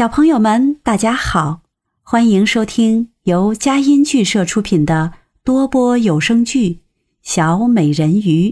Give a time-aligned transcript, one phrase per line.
[0.00, 1.60] 小朋友们，大家好，
[2.02, 5.12] 欢迎收听由佳音剧社出品的
[5.44, 6.68] 多播有声剧
[7.20, 8.48] 《小美人鱼》。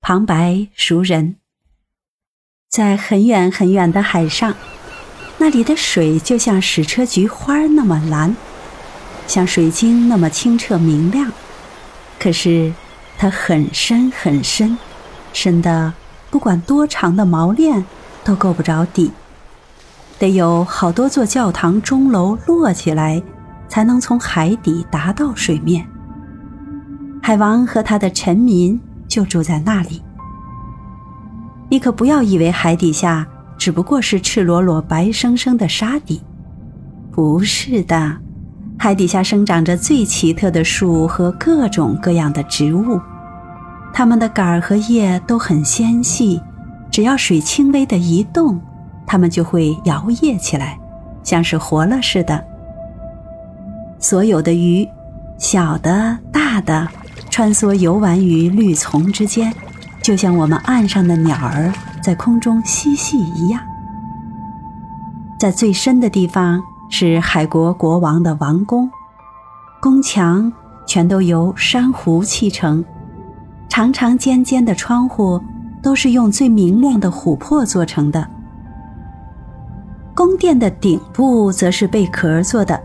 [0.00, 1.34] 旁白：熟人。
[2.70, 4.54] 在很远很远的海上，
[5.38, 8.36] 那里的水就像矢车菊花那么蓝，
[9.26, 11.32] 像水晶那么清澈明亮。
[12.20, 12.72] 可是，
[13.18, 14.78] 它很深很深，
[15.32, 15.92] 深的
[16.30, 17.84] 不管多长的锚链
[18.22, 19.10] 都够不着底。
[20.22, 23.20] 得有好多座教堂钟楼摞起来，
[23.66, 25.84] 才能从海底达到水面。
[27.20, 30.00] 海王和他的臣民就住在那里。
[31.68, 33.26] 你可不要以为海底下
[33.58, 36.22] 只不过是赤裸裸、白生生的沙底，
[37.10, 38.16] 不是的，
[38.78, 43.00] 海底下生长着最奇特的树和各种各样的植物，
[43.92, 46.40] 它们的杆儿和叶都很纤细，
[46.92, 48.60] 只要水轻微的一动。
[49.12, 50.78] 它们就会摇曳起来，
[51.22, 52.42] 像是活了似的。
[53.98, 54.88] 所有的鱼，
[55.36, 56.88] 小的、大的，
[57.28, 59.52] 穿梭游玩于绿丛之间，
[60.00, 61.70] 就像我们岸上的鸟儿
[62.02, 63.60] 在空中嬉戏一样。
[65.38, 68.90] 在最深的地方是海国国王的王宫，
[69.78, 70.50] 宫墙
[70.86, 72.82] 全都由珊瑚砌成，
[73.68, 75.38] 长长尖尖的窗户
[75.82, 78.26] 都是用最明亮的琥珀做成的。
[80.14, 82.80] 宫殿的顶部则是贝壳做的，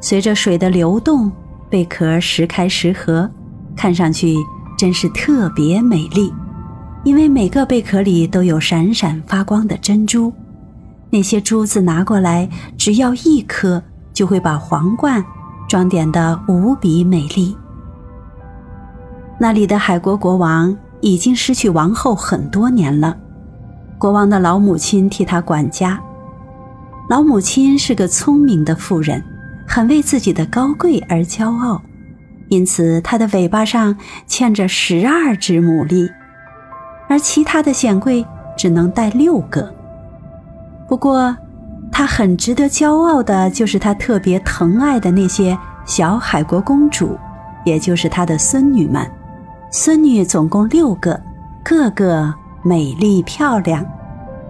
[0.00, 1.30] 随着水的流动，
[1.68, 3.28] 贝壳时开时合，
[3.76, 4.36] 看上去
[4.78, 6.32] 真是特别美丽。
[7.02, 10.32] 因为每个贝壳里都有闪闪发光的珍珠，
[11.10, 13.82] 那些珠子拿过来，只要一颗，
[14.12, 15.22] 就会把皇冠
[15.68, 17.54] 装点得无比美丽。
[19.38, 23.16] 那里的海国国王已经失去王后很多年了，
[23.98, 26.00] 国王的老母亲替他管家。
[27.06, 29.22] 老母亲是个聪明的妇人，
[29.66, 31.82] 很为自己的高贵而骄傲，
[32.48, 33.94] 因此她的尾巴上
[34.26, 36.10] 嵌着十二只牡蛎，
[37.06, 38.24] 而其他的显贵
[38.56, 39.70] 只能带六个。
[40.88, 41.36] 不过，
[41.92, 47.18] 她很值得骄傲的就是她特别疼爱的那些小海国公主，
[47.66, 49.06] 也就是她的孙女们。
[49.70, 51.20] 孙女总共六个，
[51.62, 52.32] 个个
[52.62, 53.84] 美丽漂亮。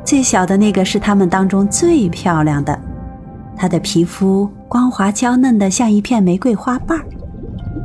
[0.04, 2.78] 最小的那个是他们当中最漂亮的，
[3.56, 7.00] 她的皮肤光滑娇嫩的像一片玫瑰花瓣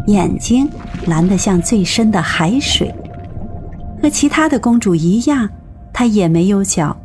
[0.07, 0.69] 眼睛
[1.07, 2.93] 蓝得像最深的海水。
[4.01, 5.49] 和其他的公主一样，
[5.93, 6.95] 她也没有脚，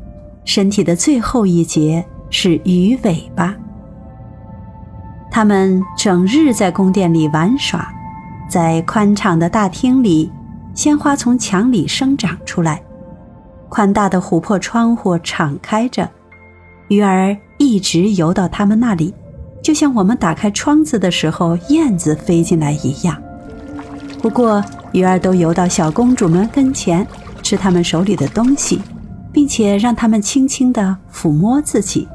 [0.44, 3.54] 身体的最后一节是鱼尾巴。
[5.30, 7.92] 他们整日在宫殿里玩耍，
[8.48, 10.30] 在宽敞的大厅里，
[10.74, 12.80] 鲜花从墙里生长出来。
[13.74, 16.08] 宽大的琥珀窗户敞开着，
[16.86, 19.12] 鱼儿一直游到他们那里，
[19.60, 23.20] 就像我们打开窗子的时候燕子飞进来一样。
[24.22, 27.04] 不过，鱼儿都游到小公主们跟前，
[27.42, 28.80] 吃他们手里的东西，
[29.32, 32.06] 并且让他们轻轻地抚摸自己，